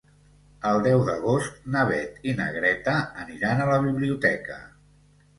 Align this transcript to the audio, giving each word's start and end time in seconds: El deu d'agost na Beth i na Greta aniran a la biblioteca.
El 0.67 0.79
deu 0.85 1.01
d'agost 1.09 1.67
na 1.75 1.83
Beth 1.89 2.25
i 2.31 2.33
na 2.39 2.47
Greta 2.55 2.95
aniran 3.25 3.61
a 3.61 3.69
la 3.73 3.77
biblioteca. 3.85 4.57